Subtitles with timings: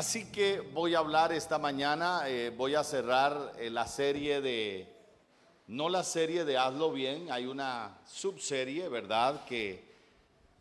[0.00, 4.90] Así que voy a hablar esta mañana, eh, voy a cerrar eh, la serie de,
[5.66, 9.44] no la serie de Hazlo Bien, hay una subserie, ¿verdad?
[9.44, 9.84] Que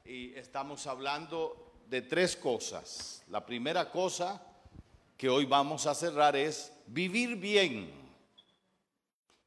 [0.03, 3.23] estamos hablando de tres cosas.
[3.29, 4.41] La primera cosa
[5.15, 7.93] que hoy vamos a cerrar es vivir bien.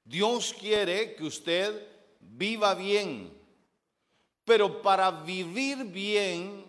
[0.06, 1.86] Dios quiere que usted
[2.18, 3.30] viva bien,
[4.46, 6.64] pero para vivir bien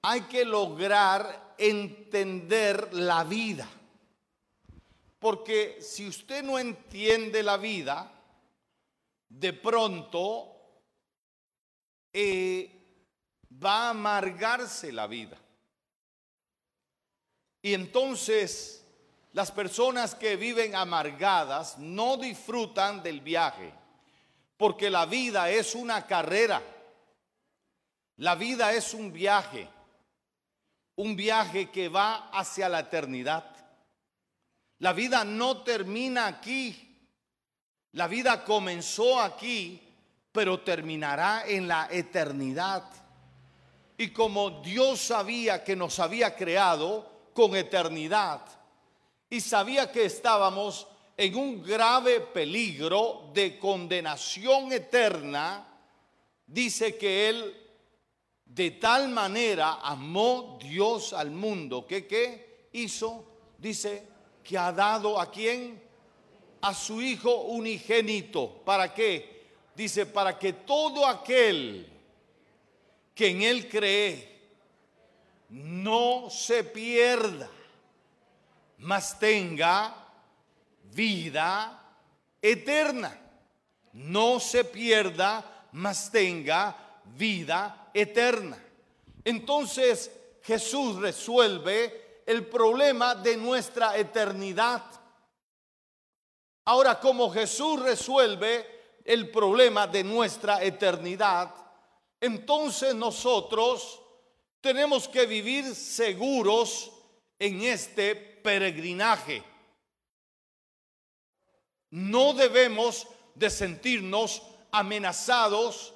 [0.00, 3.68] hay que lograr entender la vida.
[5.18, 8.10] Porque si usted no entiende la vida,
[9.28, 10.54] de pronto
[12.12, 12.70] eh,
[13.62, 15.38] va a amargarse la vida.
[17.62, 18.84] Y entonces
[19.32, 23.72] las personas que viven amargadas no disfrutan del viaje,
[24.56, 26.62] porque la vida es una carrera,
[28.18, 29.68] la vida es un viaje
[30.96, 33.44] un viaje que va hacia la eternidad.
[34.78, 36.80] La vida no termina aquí.
[37.92, 39.80] La vida comenzó aquí,
[40.32, 42.84] pero terminará en la eternidad.
[43.96, 48.40] Y como Dios sabía que nos había creado con eternidad
[49.30, 50.86] y sabía que estábamos
[51.16, 55.66] en un grave peligro de condenación eterna,
[56.46, 57.63] dice que Él
[58.54, 63.24] de tal manera amó Dios al mundo que ¿qué hizo?
[63.58, 64.06] Dice
[64.44, 65.82] que ha dado a quién?
[66.60, 68.62] A su Hijo unigénito.
[68.64, 69.46] ¿Para qué?
[69.74, 71.90] Dice, para que todo aquel
[73.12, 74.34] que en Él cree
[75.48, 77.50] no se pierda,
[78.78, 79.94] mas tenga
[80.92, 81.96] vida
[82.40, 83.20] eterna.
[83.92, 86.83] No se pierda, mas tenga
[87.16, 88.58] vida eterna.
[89.24, 90.10] Entonces
[90.42, 94.82] Jesús resuelve el problema de nuestra eternidad.
[96.66, 101.54] Ahora, como Jesús resuelve el problema de nuestra eternidad,
[102.20, 104.00] entonces nosotros
[104.60, 106.90] tenemos que vivir seguros
[107.38, 109.42] en este peregrinaje.
[111.90, 115.93] No debemos de sentirnos amenazados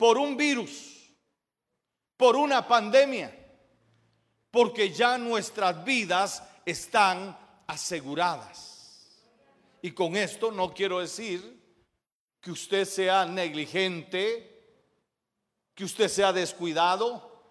[0.00, 1.12] por un virus,
[2.16, 3.36] por una pandemia,
[4.50, 9.20] porque ya nuestras vidas están aseguradas.
[9.82, 11.62] Y con esto no quiero decir
[12.40, 14.78] que usted sea negligente,
[15.74, 17.44] que usted sea descuidado.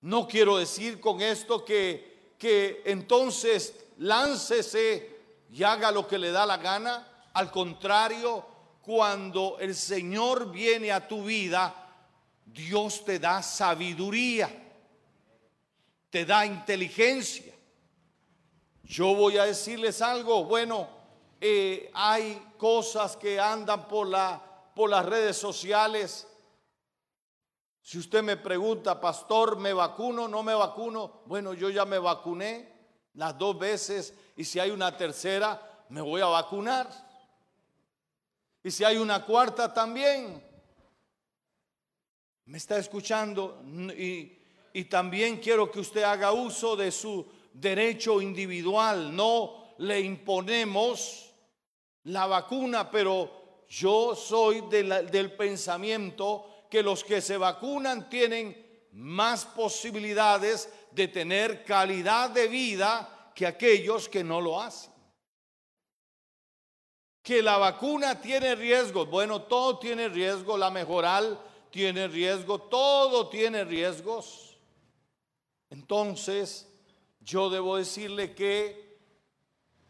[0.00, 5.16] No quiero decir con esto que, que entonces láncese
[5.48, 7.28] y haga lo que le da la gana.
[7.34, 8.55] Al contrario,
[8.86, 11.74] cuando el Señor viene a tu vida,
[12.44, 14.48] Dios te da sabiduría,
[16.08, 17.52] te da inteligencia.
[18.84, 20.88] Yo voy a decirles algo, bueno,
[21.40, 24.40] eh, hay cosas que andan por, la,
[24.72, 26.28] por las redes sociales.
[27.82, 30.28] Si usted me pregunta, pastor, ¿me vacuno?
[30.28, 31.22] ¿No me vacuno?
[31.26, 32.72] Bueno, yo ya me vacuné
[33.14, 37.05] las dos veces y si hay una tercera, me voy a vacunar.
[38.66, 40.42] Y si hay una cuarta también.
[42.46, 43.62] ¿Me está escuchando?
[43.96, 44.32] Y,
[44.90, 49.14] también quiero que usted haga uso de su derecho individual.
[49.14, 51.32] No le imponemos
[52.02, 60.68] la vacuna, pero yo soy del pensamiento que los que se vacunan tienen más posibilidades
[60.90, 64.95] de tener calidad de vida que aquellos que no lo hacen
[67.26, 69.10] que la vacuna tiene riesgos.
[69.10, 71.36] Bueno, todo tiene riesgo, la mejoral
[71.72, 74.56] tiene riesgo, todo tiene riesgos.
[75.68, 76.68] Entonces,
[77.18, 79.00] yo debo decirle que,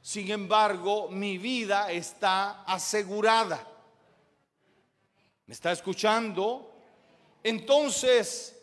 [0.01, 3.69] sin embargo, mi vida está asegurada.
[5.45, 6.73] ¿Me está escuchando?
[7.43, 8.59] Entonces,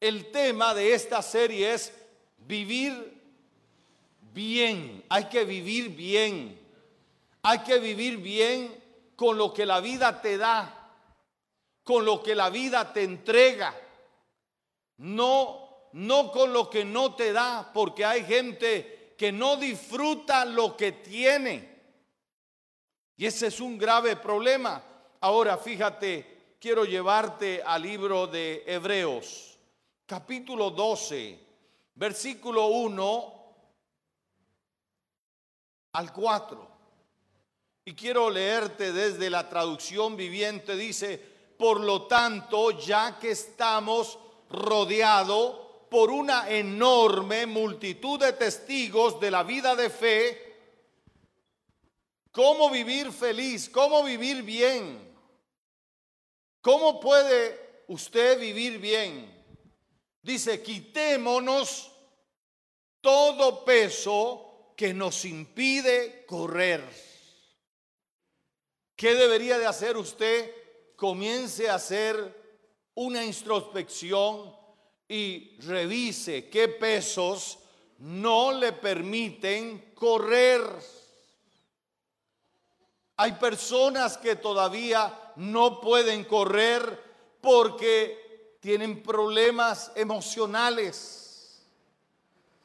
[0.00, 1.92] el tema de esta serie es
[2.38, 3.20] vivir
[4.32, 5.04] bien.
[5.10, 6.65] Hay que vivir bien.
[7.48, 10.90] Hay que vivir bien con lo que la vida te da,
[11.84, 13.72] con lo que la vida te entrega.
[14.96, 20.76] No, no con lo que no te da, porque hay gente que no disfruta lo
[20.76, 21.82] que tiene.
[23.16, 24.82] Y ese es un grave problema.
[25.20, 29.56] Ahora fíjate, quiero llevarte al libro de Hebreos,
[30.04, 31.38] capítulo 12,
[31.94, 33.34] versículo 1
[35.92, 36.75] al 4.
[37.88, 41.18] Y quiero leerte desde la traducción viviente, dice,
[41.56, 44.18] por lo tanto, ya que estamos
[44.50, 50.56] rodeados por una enorme multitud de testigos de la vida de fe,
[52.32, 55.06] cómo vivir feliz, cómo vivir bien.
[56.60, 59.32] ¿Cómo puede usted vivir bien?
[60.22, 61.92] Dice, quitémonos
[63.00, 67.05] todo peso que nos impide correr.
[68.96, 70.50] ¿Qué debería de hacer usted?
[70.96, 72.34] Comience a hacer
[72.94, 74.56] una introspección
[75.06, 77.58] y revise qué pesos
[77.98, 80.62] no le permiten correr.
[83.18, 87.02] Hay personas que todavía no pueden correr
[87.42, 91.62] porque tienen problemas emocionales,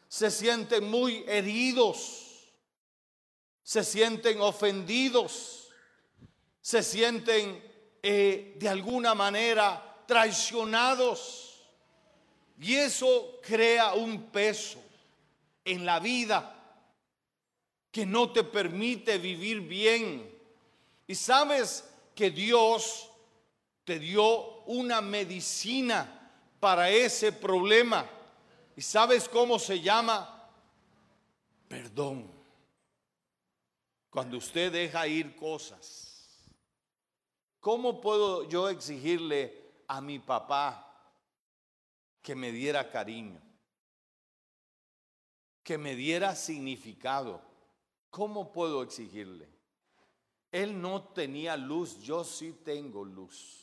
[0.07, 2.51] se sienten muy heridos,
[3.63, 5.60] se sienten ofendidos,
[6.61, 7.61] se sienten
[8.03, 11.61] eh, de alguna manera traicionados.
[12.59, 14.79] Y eso crea un peso
[15.65, 16.57] en la vida
[17.91, 20.31] que no te permite vivir bien.
[21.07, 21.83] Y sabes
[22.15, 23.09] que Dios
[23.83, 28.07] te dio una medicina para ese problema.
[28.75, 30.49] ¿Y sabes cómo se llama?
[31.67, 32.29] Perdón.
[34.09, 36.10] Cuando usted deja ir cosas.
[37.61, 40.87] ¿Cómo puedo yo exigirle a mi papá
[42.21, 43.41] que me diera cariño,
[45.63, 47.41] que me diera significado.
[48.09, 49.49] ¿Cómo puedo exigirle?
[50.51, 53.59] Él no tenía luz, yo sí tengo luz.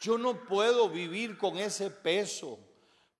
[0.00, 2.58] Yo no puedo vivir con ese peso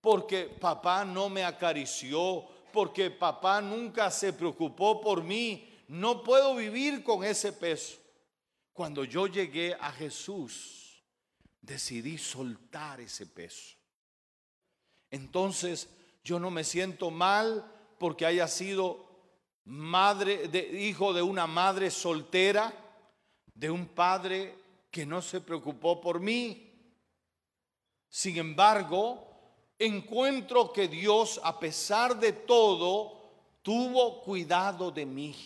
[0.00, 5.68] porque papá no me acarició, porque papá nunca se preocupó por mí.
[5.88, 8.01] No puedo vivir con ese peso.
[8.72, 11.02] Cuando yo llegué a Jesús,
[11.60, 13.82] decidí soltar ese peso
[15.12, 15.88] entonces
[16.24, 19.06] yo no me siento mal porque haya sido
[19.64, 22.72] madre de hijo de una madre soltera,
[23.54, 24.58] de un padre
[24.90, 26.72] que no se preocupó por mí.
[28.08, 29.22] Sin embargo,
[29.78, 35.36] encuentro que Dios, a pesar de todo, tuvo cuidado de mí.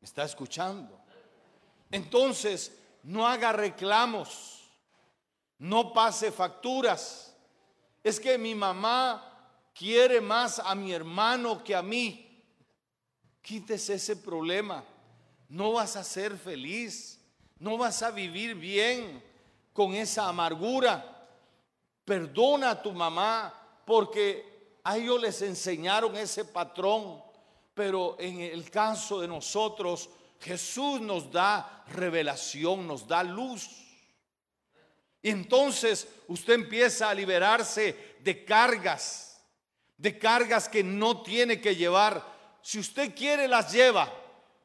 [0.00, 1.01] ¿Me está escuchando?
[1.92, 4.68] Entonces, no haga reclamos,
[5.58, 7.32] no pase facturas
[8.02, 9.22] es que mi mamá
[9.74, 12.28] quiere más a mi hermano que a mí.
[13.40, 14.84] Quítese ese problema.
[15.48, 17.20] No vas a ser feliz.
[17.58, 19.22] No vas a vivir bien
[19.72, 21.28] con esa amargura.
[22.04, 23.54] Perdona a tu mamá
[23.86, 27.22] porque a ellos les enseñaron ese patrón.
[27.74, 30.10] Pero en el caso de nosotros,
[30.42, 33.70] Jesús nos da revelación, nos da luz.
[35.22, 39.40] Y entonces usted empieza a liberarse de cargas,
[39.96, 42.26] de cargas que no tiene que llevar.
[42.60, 44.12] Si usted quiere las lleva,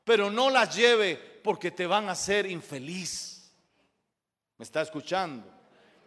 [0.04, 3.52] pero no las lleve porque te van a hacer infeliz.
[4.58, 5.48] ¿Me está escuchando?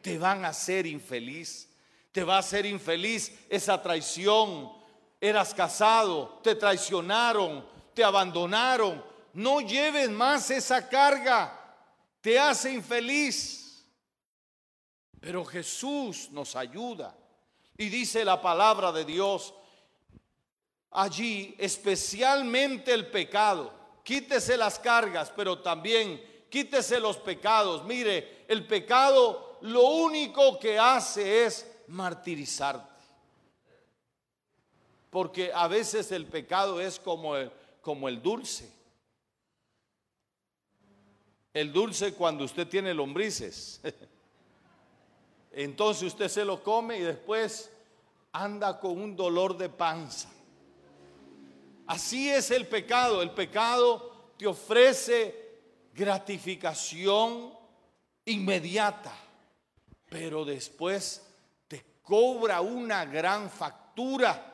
[0.03, 1.69] Te van a hacer infeliz.
[2.11, 4.73] Te va a hacer infeliz esa traición.
[5.21, 7.65] Eras casado, te traicionaron,
[7.95, 9.10] te abandonaron.
[9.32, 11.56] No lleves más esa carga.
[12.21, 13.85] Te hace infeliz.
[15.21, 17.17] Pero Jesús nos ayuda.
[17.77, 19.55] Y dice la palabra de Dios
[20.90, 23.73] allí, especialmente el pecado.
[24.02, 27.85] Quítese las cargas, pero también quítese los pecados.
[27.85, 32.88] Mire, el pecado lo único que hace es martirizarte.
[35.11, 37.50] Porque a veces el pecado es como el,
[37.81, 38.80] como el dulce.
[41.52, 43.80] El dulce cuando usted tiene lombrices.
[45.52, 47.71] Entonces usted se lo come y después
[48.33, 50.30] anda con un dolor de panza.
[51.87, 53.21] Así es el pecado.
[53.21, 55.40] El pecado te ofrece
[55.92, 57.52] gratificación
[58.25, 59.12] inmediata,
[60.09, 61.26] pero después
[61.66, 64.47] te cobra una gran factura.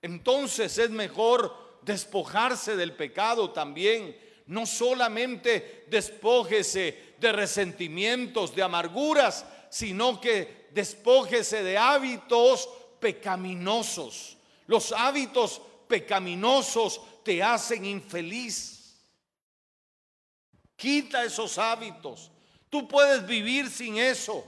[0.00, 4.16] Entonces es mejor despojarse del pecado también.
[4.50, 14.36] No solamente despójese de resentimientos, de amarguras, sino que despójese de hábitos pecaminosos.
[14.66, 19.00] Los hábitos pecaminosos te hacen infeliz.
[20.74, 22.32] Quita esos hábitos.
[22.68, 24.44] Tú puedes vivir sin eso.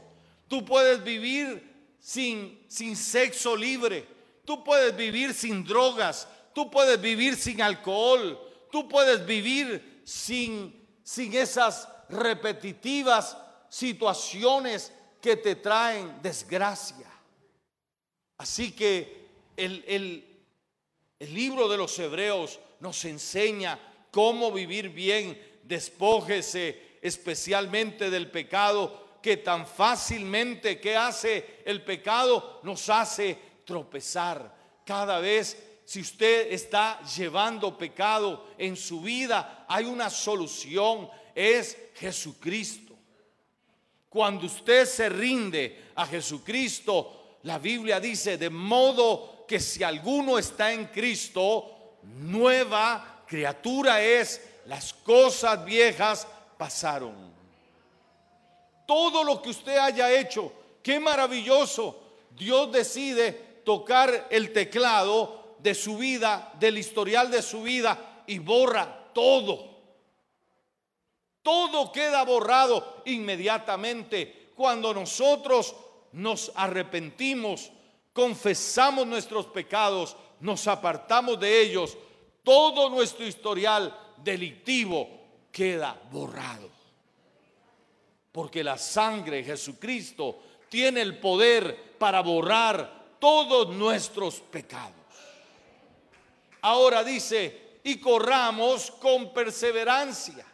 [0.48, 4.04] Tú puedes vivir sin, sin sexo libre.
[4.44, 6.26] Tú puedes vivir sin drogas.
[6.52, 8.48] Tú puedes vivir sin alcohol.
[8.72, 13.36] Tú puedes vivir sin, sin esas repetitivas
[13.68, 17.06] situaciones que te traen desgracia.
[18.38, 19.84] Así que el,
[21.18, 23.78] el libro de los Hebreos nos enseña
[24.10, 25.60] cómo vivir bien.
[25.64, 34.80] Despójese especialmente del pecado que tan fácilmente que hace el pecado nos hace tropezar.
[34.86, 42.94] Cada vez si usted está llevando pecado en su vida, hay una solución, es Jesucristo.
[44.08, 50.72] Cuando usted se rinde a Jesucristo, la Biblia dice, de modo que si alguno está
[50.72, 57.32] en Cristo, nueva criatura es, las cosas viejas pasaron.
[58.86, 62.00] Todo lo que usted haya hecho, qué maravilloso.
[62.36, 63.32] Dios decide
[63.64, 69.70] tocar el teclado de su vida, del historial de su vida y borra todo.
[71.42, 75.74] Todo queda borrado inmediatamente cuando nosotros
[76.12, 77.70] nos arrepentimos
[78.12, 81.96] confesamos nuestros pecados, nos apartamos de ellos,
[82.42, 85.08] todo nuestro historial delictivo
[85.50, 86.70] queda borrado.
[88.30, 90.38] Porque la sangre de Jesucristo
[90.68, 95.01] tiene el poder para borrar todos nuestros pecados.
[96.62, 100.46] Ahora dice, y corramos con perseverancia.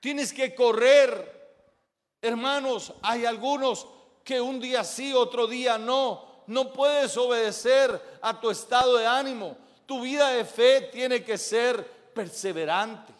[0.00, 1.32] Tienes que correr.
[2.20, 3.86] Hermanos, hay algunos
[4.24, 9.56] que un día sí, otro día no no puedes obedecer a tu estado de ánimo.
[9.86, 13.12] Tu vida de fe tiene que ser perseverante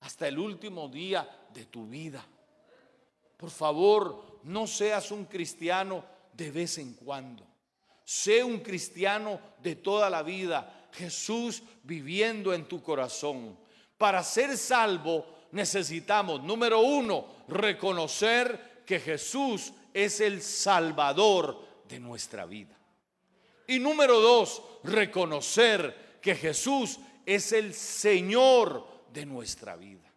[0.00, 2.24] hasta el último día de tu vida.
[3.36, 7.44] Por favor, no seas un cristiano de vez en cuando.
[8.06, 10.88] Sé un cristiano de toda la vida.
[10.92, 13.58] Jesús viviendo en tu corazón.
[13.98, 22.78] Para ser salvo necesitamos, número uno, reconocer que Jesús es el Salvador de nuestra vida.
[23.66, 30.12] Y número dos, reconocer que Jesús es el Señor de nuestra vida.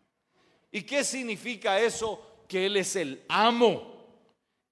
[0.71, 2.43] ¿Y qué significa eso?
[2.47, 4.05] Que Él es el amo,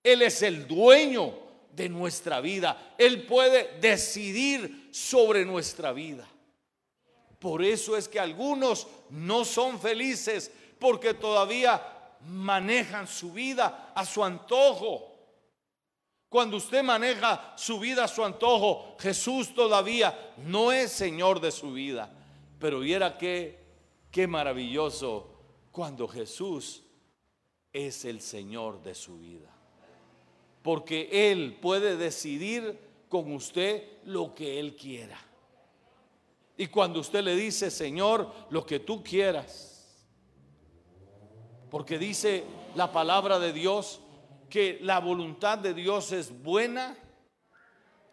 [0.03, 1.46] Él es el dueño
[1.77, 2.95] de nuestra vida.
[2.97, 6.27] Él puede decidir sobre nuestra vida.
[7.39, 11.81] Por eso es que algunos no son felices porque todavía
[12.25, 15.13] manejan su vida a su antojo.
[16.29, 21.73] Cuando usted maneja su vida a su antojo, Jesús todavía no es Señor de su
[21.73, 22.11] vida.
[22.59, 23.63] Pero viera qué,
[24.09, 25.29] qué maravilloso
[25.71, 26.83] cuando Jesús
[27.71, 29.56] es el Señor de su vida.
[30.67, 35.17] Porque Él puede decidir con usted lo que Él quiera.
[36.57, 40.05] Y cuando usted le dice, Señor, lo que tú quieras,
[41.71, 42.43] porque dice
[42.75, 44.01] la palabra de Dios,
[44.49, 46.97] que la voluntad de Dios es buena,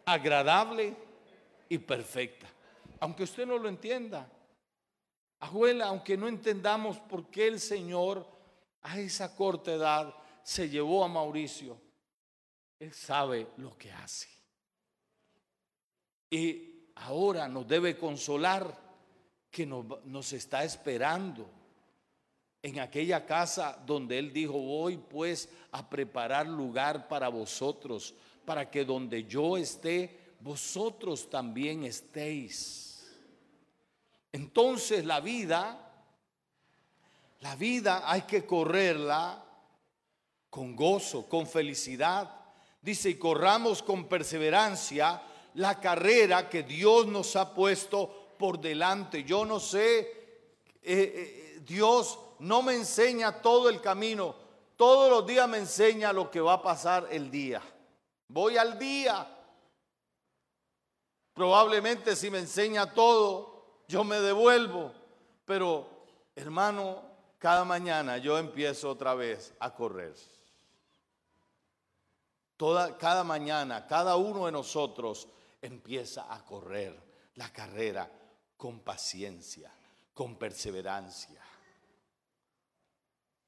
[0.05, 0.95] agradable
[1.67, 2.47] y perfecta.
[3.01, 4.31] Aunque usted no lo entienda.
[5.41, 8.25] Abuela, aunque no entendamos por qué el Señor
[8.81, 11.83] a esa corta edad se llevó a Mauricio,
[12.79, 14.27] Él sabe lo que hace.
[16.29, 18.83] Y ahora nos debe consolar
[19.49, 21.49] que nos, nos está esperando
[22.61, 28.83] en aquella casa donde él dijo, voy pues a preparar lugar para vosotros, para que
[28.83, 33.07] donde yo esté, vosotros también estéis.
[34.31, 35.79] Entonces la vida,
[37.39, 39.45] la vida hay que correrla
[40.49, 42.44] con gozo, con felicidad.
[42.85, 45.19] Dice, y corramos con perseverancia
[45.55, 49.23] la carrera que Dios nos ha puesto por delante.
[49.23, 54.35] Yo no sé, eh, eh, Dios no me enseña todo el camino.
[54.75, 57.59] Todos los días me enseña lo que va a pasar el día.
[58.27, 59.35] Voy al día.
[61.33, 64.93] Probablemente si me enseña todo, yo me devuelvo.
[65.43, 65.87] Pero,
[66.35, 67.01] hermano,
[67.39, 70.34] cada mañana yo empiezo otra vez a correr.
[72.57, 75.27] Toda, cada mañana, cada uno de nosotros
[75.61, 76.97] empieza a correr
[77.35, 78.11] la carrera
[78.57, 79.71] con paciencia,
[80.13, 81.41] con perseverancia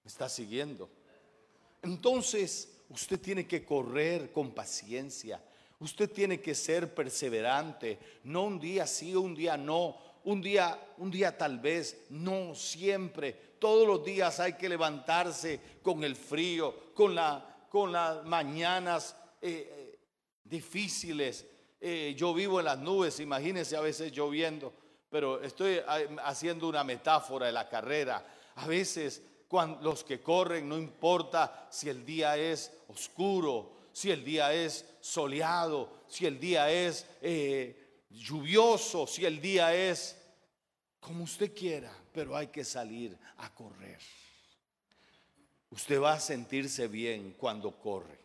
[0.08, 0.90] está siguiendo?
[1.84, 5.44] Entonces, usted tiene que correr con paciencia.
[5.80, 11.12] Usted tiene que ser perseverante, no un día sí, un día no, un día, un
[11.12, 13.34] día tal vez, no siempre.
[13.60, 19.70] Todos los días hay que levantarse con el frío, con, la, con las mañanas eh,
[19.70, 20.00] eh,
[20.44, 21.46] difíciles.
[21.80, 24.74] Eh, yo vivo en las nubes, imagínense a veces lloviendo,
[25.10, 25.82] pero estoy
[26.24, 28.26] haciendo una metáfora de la carrera.
[28.56, 34.24] A veces cuando los que corren, no importa si el día es oscuro, si el
[34.24, 37.06] día es soleado, si el día es
[38.10, 40.18] lluvioso, si el día es
[41.00, 44.00] como usted quiera, pero hay que salir a correr.
[45.70, 48.18] Usted va a sentirse bien cuando corre.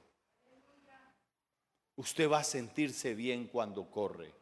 [1.96, 4.32] Usted va a sentirse bien cuando corre.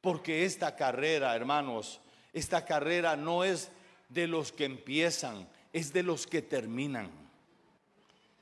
[0.00, 2.00] Porque esta carrera, hermanos,
[2.32, 3.70] esta carrera no es
[4.08, 7.10] de los que empiezan, es de los que terminan.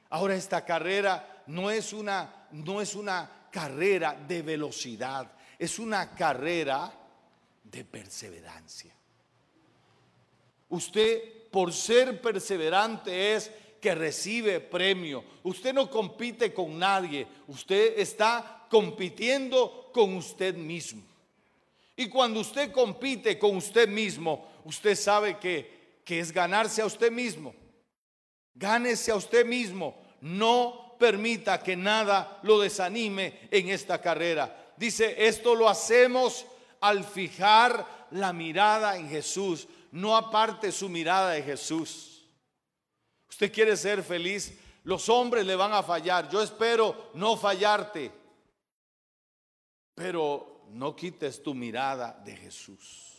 [0.09, 6.92] Ahora esta carrera no es una no es una carrera de velocidad, es una carrera
[7.62, 8.92] de perseverancia.
[10.69, 15.25] Usted por ser perseverante es que recibe premio.
[15.42, 21.02] Usted no compite con nadie, usted está compitiendo con usted mismo.
[21.96, 27.10] Y cuando usted compite con usted mismo, usted sabe que, que es ganarse a usted
[27.10, 27.54] mismo.
[28.54, 29.96] Gánese a usted mismo.
[30.20, 34.75] No permita que nada lo desanime en esta carrera.
[34.76, 36.46] Dice, esto lo hacemos
[36.80, 39.68] al fijar la mirada en Jesús.
[39.92, 42.10] No aparte su mirada de Jesús.
[43.30, 44.58] Usted quiere ser feliz.
[44.84, 46.28] Los hombres le van a fallar.
[46.28, 48.10] Yo espero no fallarte.
[49.94, 53.16] Pero no quites tu mirada de Jesús.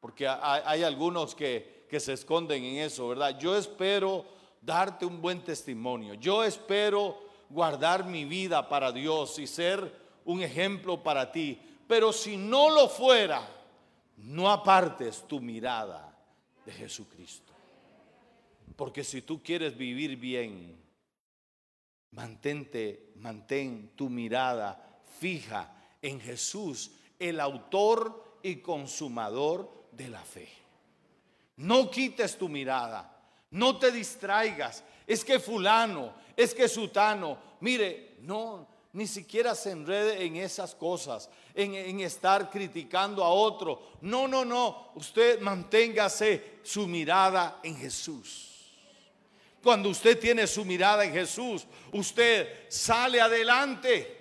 [0.00, 3.38] Porque hay, algunos que, que se esconden en eso, ¿verdad?
[3.38, 4.24] Yo espero
[4.60, 6.14] darte un buen testimonio.
[6.14, 11.60] Yo espero guardar mi vida para Dios y ser un ejemplo para ti.
[11.86, 13.48] Pero si no lo fuera,
[14.16, 16.12] no apartes tu mirada
[16.66, 17.51] de Jesucristo.
[18.76, 20.76] Porque si tú quieres vivir bien,
[22.12, 30.48] mantente, mantén tu mirada fija en Jesús, el autor y consumador de la fe.
[31.56, 34.82] No quites tu mirada, no te distraigas.
[35.06, 41.30] Es que fulano, es que sutano, mire, no, ni siquiera se enrede en esas cosas,
[41.54, 43.92] en, en, estar criticando a otro.
[44.00, 48.51] No, no, no, usted manténgase su mirada en Jesús.
[49.62, 54.18] Cuando usted tiene su mirada en Jesús, usted sale adelante.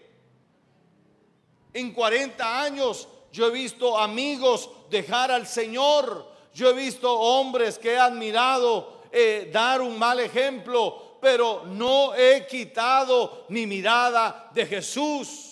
[1.73, 6.29] En 40 años yo he visto amigos dejar al Señor.
[6.53, 12.45] Yo he visto hombres que he admirado eh, dar un mal ejemplo, pero no he
[12.45, 15.47] quitado mi mirada de Jesús.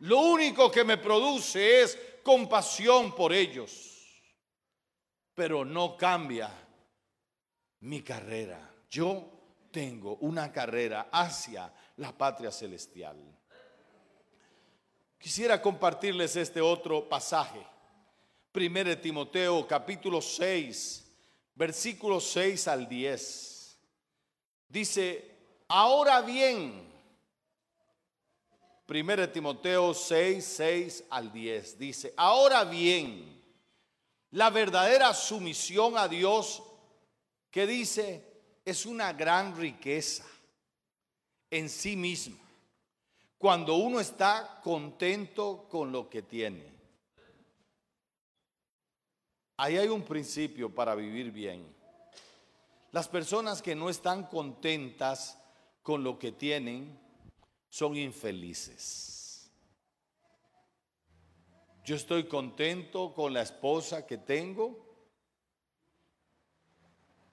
[0.00, 3.72] Lo único que me produce es compasión por ellos,
[5.34, 6.67] pero no cambia
[7.80, 8.74] mi carrera.
[8.90, 9.38] Yo
[9.70, 13.16] tengo una carrera hacia la patria celestial.
[15.18, 17.66] Quisiera compartirles este otro pasaje.
[18.54, 21.04] 1 Timoteo capítulo 6,
[21.54, 23.78] versículos 6 al 10.
[24.68, 25.36] Dice,
[25.68, 26.88] ahora bien,
[28.88, 33.42] 1 Timoteo 6, 6 al 10, dice, ahora bien,
[34.30, 36.62] la verdadera sumisión a Dios,
[37.50, 38.24] que dice,
[38.64, 40.24] es una gran riqueza
[41.50, 42.48] en sí misma
[43.38, 46.64] cuando uno está contento con lo que tiene.
[49.56, 51.66] Ahí hay un principio para vivir bien.
[52.90, 55.38] Las personas que no están contentas
[55.82, 56.98] con lo que tienen
[57.68, 59.50] son infelices.
[61.84, 64.87] Yo estoy contento con la esposa que tengo.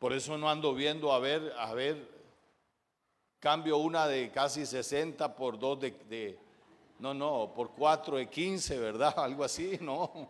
[0.05, 2.07] Por eso no ando viendo a ver, a ver
[3.39, 6.37] Cambio una de casi 60 por dos de,
[6.99, 9.15] no, no, por cuatro de 15, ¿verdad?
[9.17, 10.29] Algo así, no.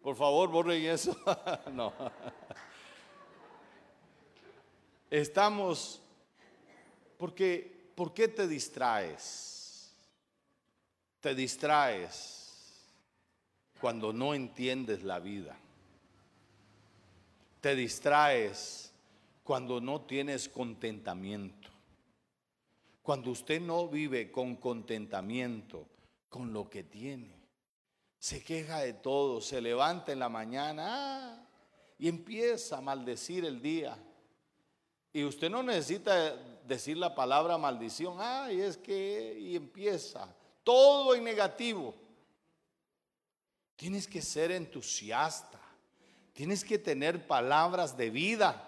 [0.00, 1.14] Por favor, borren eso.
[1.72, 1.92] no.
[5.10, 6.00] Estamos,
[7.18, 9.94] porque, ¿por qué te distraes?
[11.20, 12.82] Te distraes
[13.78, 15.54] cuando no entiendes la vida.
[17.66, 18.92] Te distraes
[19.42, 21.68] cuando no tienes contentamiento.
[23.02, 25.84] Cuando usted no vive con contentamiento
[26.28, 27.34] con lo que tiene.
[28.20, 31.48] Se queja de todo, se levanta en la mañana ah,
[31.98, 33.98] y empieza a maldecir el día.
[35.12, 36.36] Y usted no necesita
[36.68, 41.96] decir la palabra maldición, ay, es que, y empieza todo en negativo.
[43.74, 45.55] Tienes que ser entusiasta,
[46.36, 48.62] tienes que tener palabras de vida.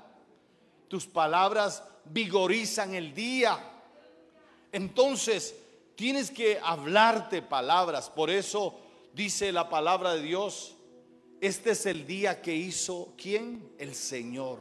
[0.88, 3.58] Tus palabras vigorizan el día.
[4.72, 5.54] Entonces,
[5.94, 8.08] tienes que hablarte palabras.
[8.08, 8.74] Por eso
[9.12, 10.76] dice la palabra de Dios,
[11.42, 13.70] este es el día que hizo, ¿quién?
[13.78, 14.60] El Señor.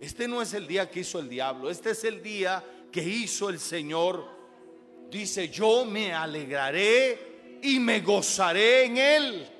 [0.00, 3.48] Este no es el día que hizo el diablo, este es el día que hizo
[3.48, 4.28] el Señor.
[5.10, 9.53] Dice, yo me alegraré y me gozaré en él.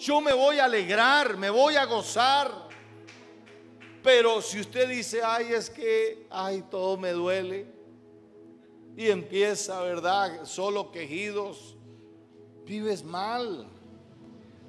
[0.00, 2.50] Yo me voy a alegrar, me voy a gozar.
[4.02, 7.66] Pero si usted dice, ay, es que, ay, todo me duele.
[8.96, 10.46] Y empieza, ¿verdad?
[10.46, 11.76] Solo quejidos.
[12.64, 13.66] Vives mal.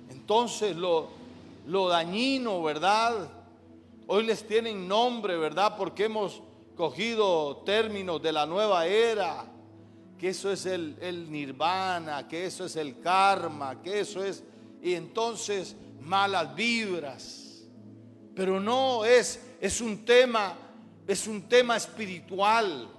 [0.10, 1.08] Entonces lo,
[1.66, 3.30] lo dañino, ¿verdad?
[4.08, 5.78] Hoy les tienen nombre, ¿verdad?
[5.78, 6.44] Porque hemos
[6.76, 9.46] cogido términos de la nueva era,
[10.20, 14.44] que eso es el, el nirvana, que eso es el karma, que eso es,
[14.82, 17.64] y entonces malas vibras.
[18.36, 20.58] Pero no es, es un tema,
[21.08, 22.90] es un tema espiritual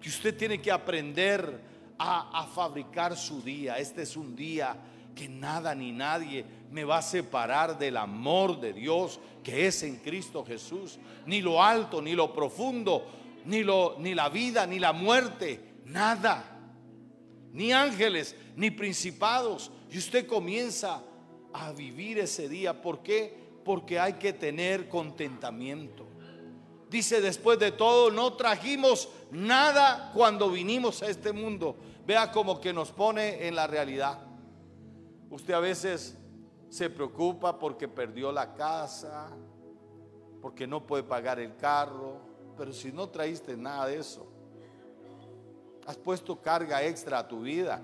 [0.00, 1.60] que usted tiene que aprender
[1.98, 3.78] a, a fabricar su día.
[3.78, 4.76] Este es un día
[5.14, 9.96] que nada ni nadie me va a separar del amor de Dios que es en
[9.96, 10.98] Cristo Jesús.
[11.26, 13.06] Ni lo alto, ni lo profundo,
[13.44, 16.44] ni, lo, ni la vida, ni la muerte, nada.
[17.52, 19.70] Ni ángeles, ni principados.
[19.92, 21.02] Y usted comienza
[21.52, 22.80] a vivir ese día.
[22.80, 23.52] ¿Por qué?
[23.62, 26.06] Porque hay que tener contentamiento.
[26.88, 31.76] Dice después de todo, no trajimos nada cuando vinimos a este mundo.
[32.06, 34.18] Vea como que nos pone en la realidad.
[35.30, 36.16] Usted a veces
[36.70, 39.28] se preocupa porque perdió la casa,
[40.40, 42.18] porque no puede pagar el carro,
[42.56, 44.26] pero si no traíste nada de eso,
[45.86, 47.82] has puesto carga extra a tu vida.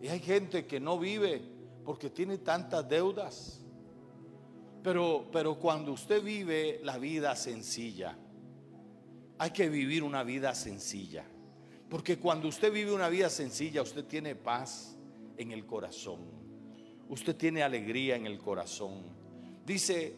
[0.00, 1.42] Y hay gente que no vive
[1.84, 3.60] porque tiene tantas deudas.
[4.82, 8.16] Pero, pero cuando usted vive la vida sencilla,
[9.38, 11.24] hay que vivir una vida sencilla.
[11.88, 14.96] Porque cuando usted vive una vida sencilla, usted tiene paz
[15.36, 16.20] en el corazón.
[17.08, 19.02] Usted tiene alegría en el corazón.
[19.64, 20.14] Dice,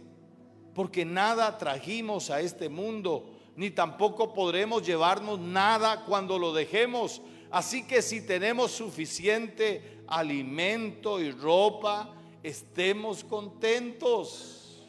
[0.74, 7.22] porque nada trajimos a este mundo, ni tampoco podremos llevarnos nada cuando lo dejemos.
[7.50, 14.86] Así que si tenemos suficiente alimento y ropa, estemos contentos.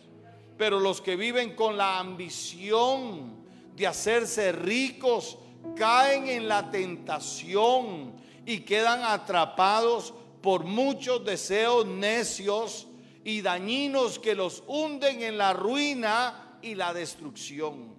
[0.58, 3.41] Pero los que viven con la ambición
[3.76, 5.39] de hacerse ricos,
[5.76, 8.13] caen en la tentación
[8.45, 12.88] y quedan atrapados por muchos deseos necios
[13.24, 17.95] y dañinos que los hunden en la ruina y la destrucción.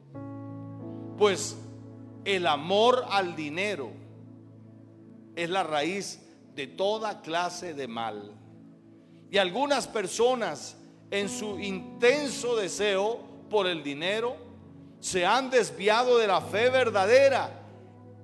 [1.19, 1.57] Pues
[2.25, 4.02] el amor al dinero
[5.37, 6.21] es la raíz
[6.55, 8.35] de toda clase de mal.
[9.31, 10.77] Y algunas personas
[11.11, 14.37] en su intenso deseo por el dinero
[15.01, 17.51] se han desviado de la fe verdadera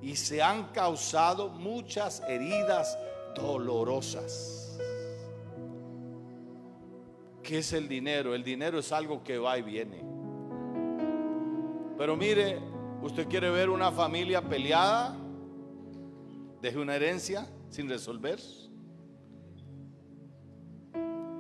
[0.00, 2.96] y se han causado muchas heridas
[3.34, 4.78] dolorosas.
[7.42, 8.34] ¿Qué es el dinero?
[8.34, 10.04] El dinero es algo que va y viene.
[11.96, 12.58] Pero mire,
[13.02, 15.16] usted quiere ver una familia peleada,
[16.60, 18.40] deje una herencia sin resolver.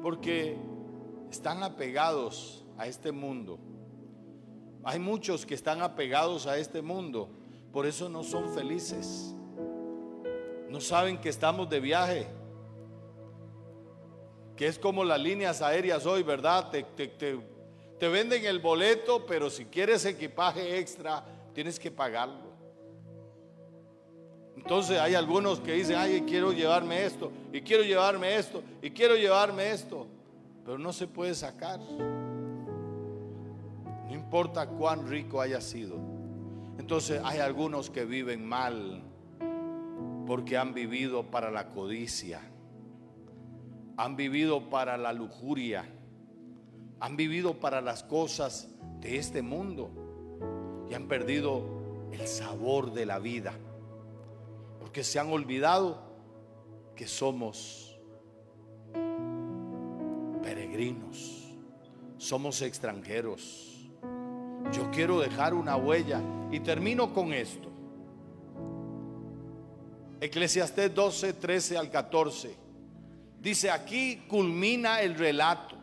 [0.02, 0.56] Porque
[1.30, 3.58] están apegados a este mundo.
[4.84, 7.28] Hay muchos que están apegados a este mundo,
[7.72, 9.34] por eso no son felices.
[10.68, 12.26] No saben que estamos de viaje.
[14.56, 16.70] Que es como las líneas aéreas hoy, ¿verdad?
[16.70, 22.47] Te, te, venden el boleto, pero si quieres equipaje extra, tienes que pagarlo.
[24.68, 29.16] Entonces hay algunos que dicen, ay, quiero llevarme esto, y quiero llevarme esto, y quiero
[29.16, 30.06] llevarme esto,
[30.62, 31.80] pero no se puede sacar.
[34.10, 35.96] No importa cuán rico haya sido.
[36.78, 39.00] Entonces hay algunos que viven mal
[40.26, 42.42] porque han vivido para la codicia,
[43.96, 45.86] han vivido para la lujuria,
[47.00, 48.68] han vivido para las cosas
[49.00, 49.88] de este mundo
[50.90, 51.62] y han perdido
[52.12, 53.54] el sabor de la vida,
[54.98, 55.96] porque se han olvidado
[56.96, 57.96] que somos
[60.42, 61.54] peregrinos,
[62.16, 63.88] somos extranjeros.
[64.72, 67.68] Yo quiero dejar una huella y termino con esto.
[70.20, 72.56] Eclesiastés 12, 13 al 14.
[73.40, 75.76] Dice, aquí culmina el relato.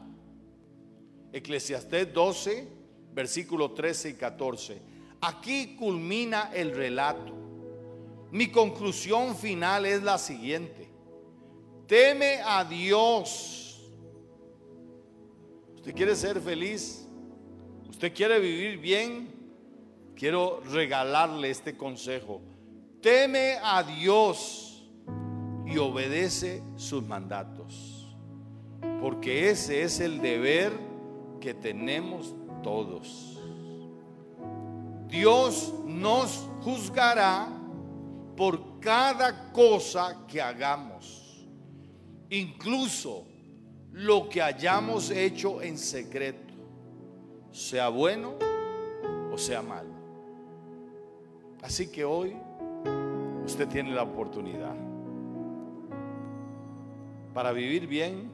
[1.32, 2.68] Eclesiastés 12,
[3.14, 4.82] versículo 13 y 14.
[5.22, 7.45] Aquí culmina el relato.
[8.32, 10.90] Mi conclusión final es la siguiente.
[11.88, 13.82] Teme a Dios.
[15.76, 17.08] ¿Usted quiere ser feliz?
[17.90, 19.34] ¿Usted quiere vivir bien?
[20.16, 22.42] Quiero regalarle este consejo
[23.06, 24.84] teme a Dios
[25.64, 28.18] y obedece sus mandatos.
[29.00, 30.72] Porque ese es el deber
[31.40, 32.34] que tenemos
[32.64, 33.40] todos.
[35.08, 37.48] Dios nos juzgará
[38.36, 41.48] por cada cosa que hagamos,
[42.30, 43.26] incluso
[43.92, 46.54] lo que hayamos hecho en secreto,
[47.52, 48.34] sea bueno
[49.32, 49.94] o sea malo.
[51.62, 52.36] Así que hoy
[53.46, 54.76] usted tiene la oportunidad
[57.34, 58.32] para vivir bien,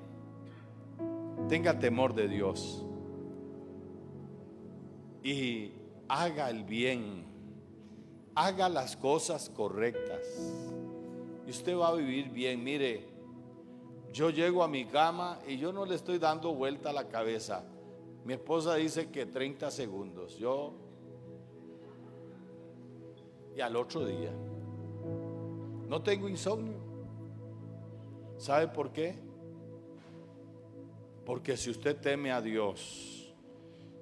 [1.50, 2.86] tenga temor de Dios
[5.24, 5.72] y
[6.08, 7.26] haga el bien,
[8.36, 10.22] haga las cosas correctas.
[11.46, 12.64] Y usted va a vivir bien.
[12.64, 13.08] Mire,
[14.12, 17.64] yo llego a mi cama y yo no le estoy dando vuelta a la cabeza.
[18.26, 20.38] Mi esposa dice que 30 segundos.
[20.38, 20.74] Yo
[23.56, 24.32] y al otro día
[25.88, 26.78] no tengo insomnio.
[28.38, 29.16] ¿Sabe por qué?
[31.26, 33.34] Porque si usted teme a Dios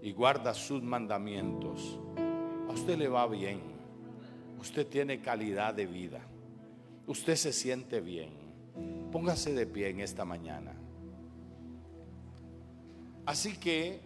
[0.01, 1.99] y guarda sus mandamientos,
[2.69, 3.78] a usted le va bien.
[4.59, 6.19] Usted tiene calidad de vida.
[7.07, 8.29] Usted se siente bien.
[9.11, 10.73] Póngase de pie en esta mañana.
[13.25, 14.01] Así que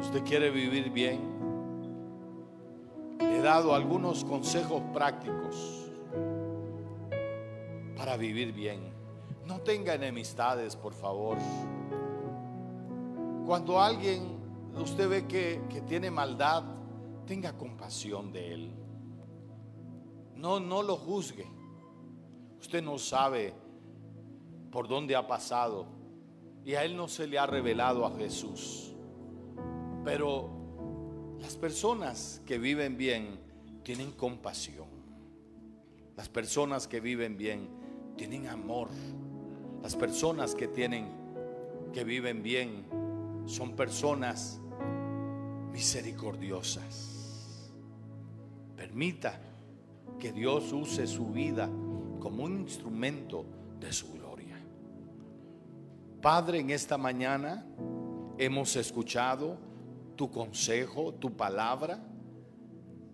[0.00, 1.20] usted quiere vivir bien.
[3.18, 5.90] Le he dado algunos consejos prácticos
[7.96, 8.80] para vivir bien.
[9.44, 11.36] No tenga enemistades, por favor.
[13.44, 14.43] Cuando alguien
[14.82, 16.64] usted ve que, que tiene maldad,
[17.26, 18.74] tenga compasión de él.
[20.36, 21.46] No, no lo juzgue.
[22.60, 23.54] Usted no sabe
[24.70, 25.86] por dónde ha pasado
[26.64, 28.94] y a él no se le ha revelado a Jesús.
[30.04, 30.50] Pero
[31.40, 33.38] las personas que viven bien
[33.82, 34.88] tienen compasión.
[36.16, 37.68] Las personas que viven bien
[38.16, 38.88] tienen amor.
[39.82, 41.08] Las personas que tienen
[41.92, 42.86] que viven bien
[43.46, 44.60] son personas
[45.74, 47.72] misericordiosas.
[48.76, 49.40] Permita
[50.20, 51.68] que Dios use su vida
[52.20, 53.44] como un instrumento
[53.80, 54.56] de su gloria.
[56.22, 57.66] Padre, en esta mañana
[58.38, 59.58] hemos escuchado
[60.14, 61.98] tu consejo, tu palabra.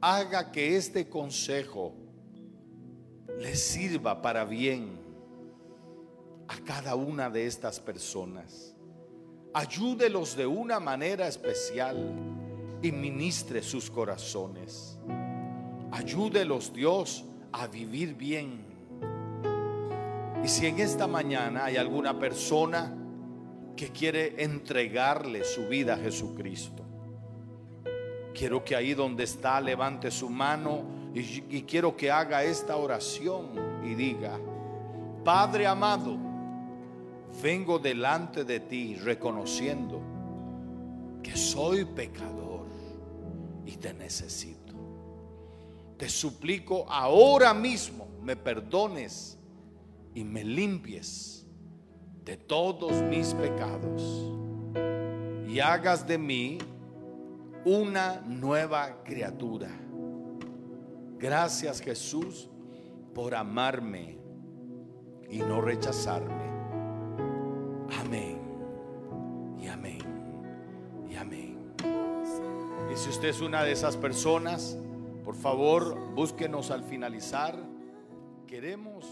[0.02, 1.94] Haga que este consejo
[3.38, 5.00] le sirva para bien
[6.46, 8.76] a cada una de estas personas.
[9.54, 12.38] Ayúdelos de una manera especial
[12.82, 14.98] y ministre sus corazones.
[15.90, 18.64] Ayúdelos Dios a vivir bien.
[20.42, 22.96] Y si en esta mañana hay alguna persona
[23.76, 26.82] que quiere entregarle su vida a Jesucristo,
[28.34, 30.82] quiero que ahí donde está levante su mano
[31.14, 31.20] y,
[31.56, 33.50] y quiero que haga esta oración
[33.84, 34.38] y diga,
[35.24, 36.16] Padre amado,
[37.42, 40.00] vengo delante de ti reconociendo
[41.22, 42.49] que soy pecador
[43.70, 44.74] y te necesito.
[45.96, 49.38] Te suplico ahora mismo me perdones
[50.14, 51.46] y me limpies
[52.24, 54.30] de todos mis pecados
[55.48, 56.58] y hagas de mí
[57.64, 59.70] una nueva criatura.
[61.18, 62.48] Gracias Jesús
[63.14, 64.18] por amarme
[65.28, 66.49] y no rechazarme.
[73.00, 74.76] Si usted es una de esas personas,
[75.24, 77.58] por favor, búsquenos al finalizar.
[78.46, 79.06] Queremos